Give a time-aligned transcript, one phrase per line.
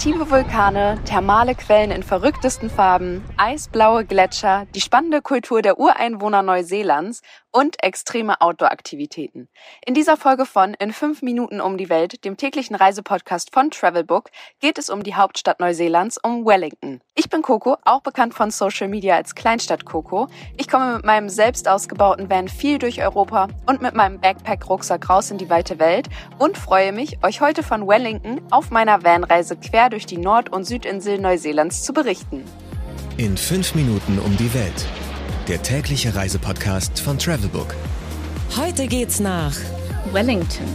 [0.00, 7.20] Aktive Vulkane, thermale Quellen in verrücktesten Farben, eisblaue Gletscher, die spannende Kultur der Ureinwohner Neuseelands
[7.52, 9.48] und extreme Outdoor-Aktivitäten.
[9.84, 14.30] In dieser Folge von In 5 Minuten um die Welt, dem täglichen Reisepodcast von Travelbook,
[14.60, 17.00] geht es um die Hauptstadt Neuseelands, um Wellington.
[17.14, 20.28] Ich bin Coco, auch bekannt von Social Media als Kleinstadt Coco.
[20.56, 25.30] Ich komme mit meinem selbst ausgebauten Van viel durch Europa und mit meinem Backpack-Rucksack raus
[25.30, 26.08] in die weite Welt
[26.38, 30.64] und freue mich, euch heute von Wellington auf meiner Vanreise quer durch die Nord- und
[30.64, 32.44] Südinsel Neuseelands zu berichten.
[33.16, 34.86] In 5 Minuten um die Welt
[35.48, 37.74] der tägliche Reisepodcast von Travelbook.
[38.56, 39.56] Heute geht's nach
[40.12, 40.66] Wellington.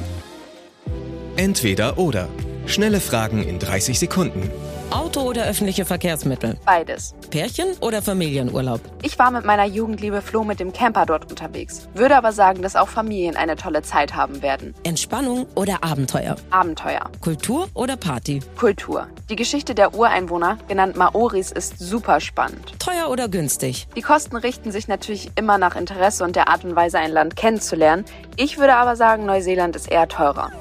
[1.38, 2.28] Entweder oder.
[2.66, 4.50] Schnelle Fragen in 30 Sekunden.
[4.96, 6.56] Auto oder öffentliche Verkehrsmittel?
[6.66, 7.16] Beides.
[7.30, 8.80] Pärchen oder Familienurlaub?
[9.04, 12.78] Ich war mit meiner Jugendliebe Flo mit dem Camper dort unterwegs, würde aber sagen, dass
[12.78, 14.74] auch Familien eine tolle Zeit haben werden.
[14.84, 16.38] Entspannung oder Abenteuer?
[16.50, 17.12] Abenteuer.
[17.20, 18.40] Kultur oder Party?
[18.58, 19.08] Kultur.
[19.30, 22.80] Die Geschichte der Ureinwohner, genannt Maoris, ist super spannend.
[22.80, 23.90] Teuer oder günstig?
[23.98, 27.36] Die Kosten richten sich natürlich immer nach Interesse und der Art und Weise, ein Land
[27.36, 28.06] kennenzulernen.
[28.38, 30.52] Ich würde aber sagen, Neuseeland ist eher teurer.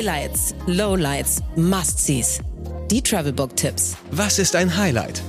[0.00, 2.40] Highlights, Lowlights, Must-Sees.
[2.90, 3.96] Die Travelbook-Tipps.
[4.12, 5.22] Was ist ein Highlight?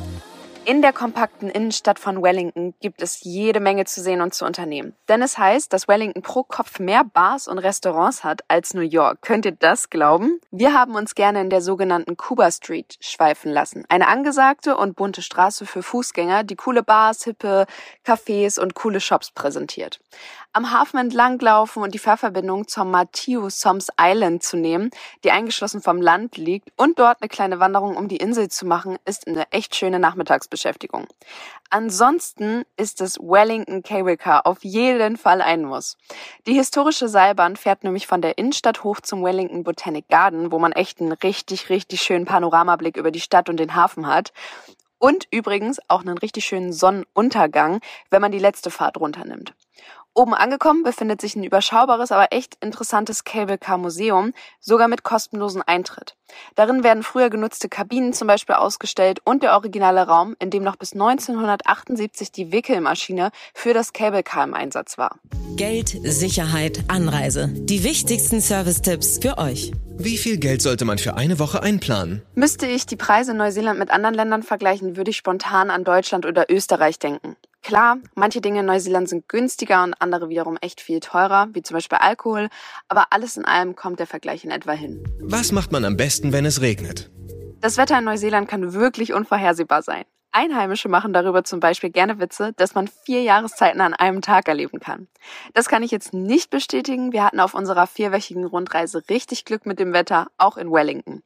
[0.64, 4.96] In der kompakten Innenstadt von Wellington gibt es jede Menge zu sehen und zu unternehmen.
[5.10, 9.24] Denn es heißt, dass Wellington pro Kopf mehr Bars und Restaurants hat als New York.
[9.24, 10.40] Könnt ihr das glauben?
[10.52, 13.86] Wir haben uns gerne in der sogenannten Cuba Street schweifen lassen.
[13.90, 17.66] Eine angesagte und bunte Straße für Fußgänger, die coole Bars, hippe
[18.06, 20.00] Cafés und coole Shops präsentiert
[20.54, 24.90] am Hafen entlanglaufen und die Fährverbindung zur Matthew Soms Island zu nehmen,
[25.24, 28.98] die eingeschlossen vom Land liegt, und dort eine kleine Wanderung um die Insel zu machen,
[29.06, 30.61] ist eine echt schöne Nachmittagsbeschäftigung.
[31.70, 35.98] Ansonsten ist es Wellington Cable Car auf jeden Fall ein Muss.
[36.46, 40.74] Die historische Seilbahn fährt nämlich von der Innenstadt hoch zum Wellington Botanic Garden, wo man
[40.74, 44.34] echt einen richtig, richtig schönen Panoramablick über die Stadt und den Hafen hat.
[45.00, 49.56] Und übrigens auch einen richtig schönen Sonnenuntergang, wenn man die letzte Fahrt runternimmt.
[50.14, 55.62] Oben angekommen befindet sich ein überschaubares, aber echt interessantes Cable Car Museum, sogar mit kostenlosen
[55.62, 56.18] Eintritt.
[56.56, 60.76] Darin werden früher genutzte Kabinen zum Beispiel ausgestellt und der originale Raum, in dem noch
[60.76, 65.18] bis 1978 die Wickelmaschine für das Cable Car im Einsatz war.
[65.56, 67.48] Geld, Sicherheit, Anreise.
[67.48, 69.72] Die wichtigsten Service-Tipps für euch.
[69.98, 72.22] Wie viel Geld sollte man für eine Woche einplanen?
[72.36, 76.26] Müsste ich die Preise in Neuseeland mit anderen Ländern vergleichen, würde ich spontan an Deutschland
[76.26, 77.38] oder Österreich denken.
[77.62, 81.76] Klar, manche Dinge in Neuseeland sind günstiger und andere wiederum echt viel teurer, wie zum
[81.76, 82.50] Beispiel Alkohol,
[82.88, 85.04] aber alles in allem kommt der Vergleich in etwa hin.
[85.22, 87.12] Was macht man am besten, wenn es regnet?
[87.62, 90.06] Das Wetter in Neuseeland kann wirklich unvorhersehbar sein.
[90.32, 94.80] Einheimische machen darüber zum Beispiel gerne Witze, dass man vier Jahreszeiten an einem Tag erleben
[94.80, 95.08] kann.
[95.54, 97.12] Das kann ich jetzt nicht bestätigen.
[97.12, 101.22] Wir hatten auf unserer vierwöchigen Rundreise richtig Glück mit dem Wetter, auch in Wellington.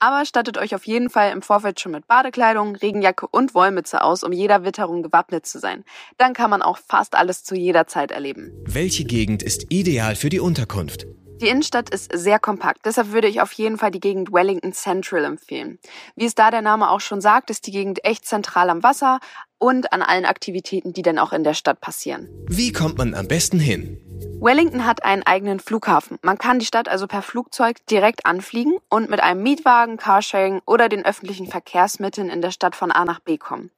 [0.00, 4.22] Aber stattet euch auf jeden Fall im Vorfeld schon mit Badekleidung, Regenjacke und Wollmütze aus,
[4.22, 5.84] um jeder Witterung gewappnet zu sein.
[6.16, 8.52] Dann kann man auch fast alles zu jeder Zeit erleben.
[8.64, 11.06] Welche Gegend ist ideal für die Unterkunft?
[11.40, 15.22] Die Innenstadt ist sehr kompakt, deshalb würde ich auf jeden Fall die Gegend Wellington Central
[15.24, 15.78] empfehlen.
[16.14, 19.20] Wie es da der Name auch schon sagt, ist die Gegend echt zentral am Wasser
[19.58, 22.28] und an allen Aktivitäten, die dann auch in der Stadt passieren.
[22.48, 24.00] Wie kommt man am besten hin?
[24.40, 26.18] Wellington hat einen eigenen Flughafen.
[26.22, 30.88] Man kann die Stadt also per Flugzeug direkt anfliegen und mit einem Mietwagen, Carsharing oder
[30.88, 33.70] den öffentlichen Verkehrsmitteln in der Stadt von A nach B kommen.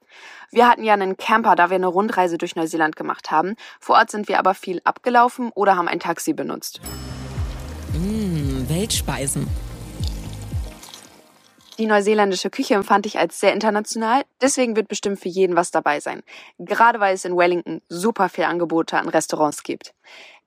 [0.53, 3.57] Wir hatten ja einen Camper, da wir eine Rundreise durch Neuseeland gemacht haben.
[3.81, 6.81] Vor Ort sind wir aber viel abgelaufen oder haben ein Taxi benutzt.
[7.95, 9.47] Mmh, Weltspeisen.
[11.79, 16.01] Die neuseeländische Küche empfand ich als sehr international, deswegen wird bestimmt für jeden was dabei
[16.01, 16.23] sein.
[16.59, 19.95] Gerade weil es in Wellington super viel Angebote an Restaurants gibt.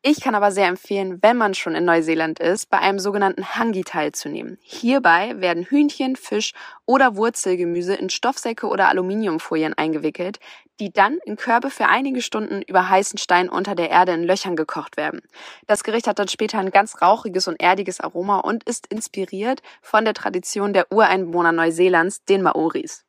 [0.04, 3.84] Ich kann aber sehr empfehlen, wenn man schon in Neuseeland ist, bei einem sogenannten Hangi
[3.84, 4.58] teilzunehmen.
[4.64, 6.54] Hierbei werden Hühnchen, Fisch
[6.88, 10.40] oder Wurzelgemüse in Stoffsäcke oder Aluminiumfolien eingewickelt,
[10.80, 14.56] die dann in Körbe für einige Stunden über heißen Stein unter der Erde in Löchern
[14.56, 15.22] gekocht werden.
[15.68, 20.04] Das Gericht hat dann später ein ganz rauchiges und erdiges Aroma und ist inspiriert von
[20.04, 23.06] der Tradition der Ureinwohner Neuseelands, den Maoris.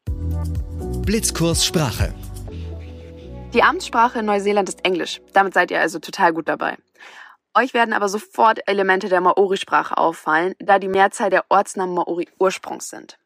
[1.06, 2.12] Blitzkurs Sprache.
[3.54, 5.20] Die Amtssprache in Neuseeland ist Englisch.
[5.34, 6.78] Damit seid ihr also total gut dabei.
[7.54, 12.88] Euch werden aber sofort Elemente der Maori-Sprache auffallen, da die Mehrzahl der Ortsnamen Maori Ursprungs
[12.88, 13.18] sind.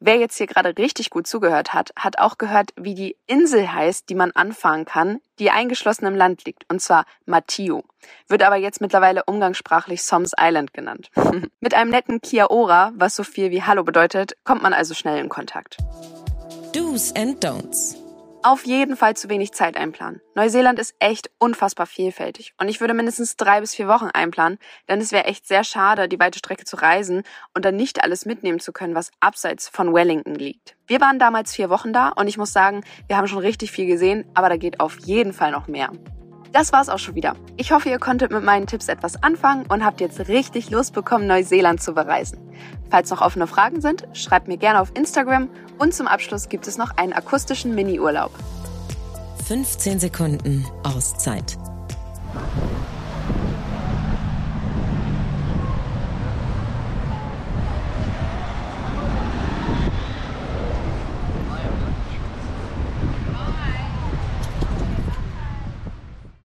[0.00, 4.10] Wer jetzt hier gerade richtig gut zugehört hat, hat auch gehört, wie die Insel heißt,
[4.10, 7.84] die man anfahren kann, die eingeschlossen im Land liegt, und zwar Matio.
[8.28, 11.10] Wird aber jetzt mittlerweile umgangssprachlich Soms Island genannt.
[11.60, 15.18] Mit einem netten Kia Ora, was so viel wie Hallo bedeutet, kommt man also schnell
[15.18, 15.78] in Kontakt.
[16.74, 18.03] Do's and Don'ts.
[18.46, 20.20] Auf jeden Fall zu wenig Zeit einplanen.
[20.34, 25.00] Neuseeland ist echt unfassbar vielfältig und ich würde mindestens drei bis vier Wochen einplanen, denn
[25.00, 27.22] es wäre echt sehr schade, die weite Strecke zu reisen
[27.54, 30.76] und dann nicht alles mitnehmen zu können, was abseits von Wellington liegt.
[30.86, 33.86] Wir waren damals vier Wochen da und ich muss sagen, wir haben schon richtig viel
[33.86, 35.90] gesehen, aber da geht auf jeden Fall noch mehr.
[36.54, 37.34] Das war's auch schon wieder.
[37.56, 41.26] Ich hoffe, ihr konntet mit meinen Tipps etwas anfangen und habt jetzt richtig Lust bekommen,
[41.26, 42.38] Neuseeland zu bereisen.
[42.90, 46.78] Falls noch offene Fragen sind, schreibt mir gerne auf Instagram und zum Abschluss gibt es
[46.78, 48.30] noch einen akustischen Mini-Urlaub.
[49.48, 51.58] 15 Sekunden Auszeit